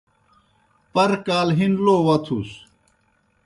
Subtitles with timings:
[0.93, 2.49] پر کال ہِن لو وتُھس۔